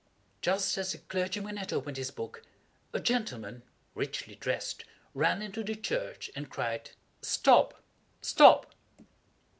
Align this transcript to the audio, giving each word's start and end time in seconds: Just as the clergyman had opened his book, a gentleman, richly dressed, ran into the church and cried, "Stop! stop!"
Just 0.41 0.79
as 0.79 0.93
the 0.93 0.97
clergyman 0.97 1.57
had 1.57 1.71
opened 1.71 1.97
his 1.97 2.09
book, 2.09 2.41
a 2.91 2.99
gentleman, 2.99 3.61
richly 3.93 4.33
dressed, 4.33 4.83
ran 5.13 5.43
into 5.43 5.63
the 5.63 5.75
church 5.75 6.31
and 6.35 6.49
cried, 6.49 6.89
"Stop! 7.21 7.83
stop!" 8.19 8.73